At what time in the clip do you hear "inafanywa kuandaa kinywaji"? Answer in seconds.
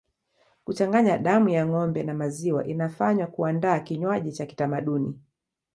2.67-4.31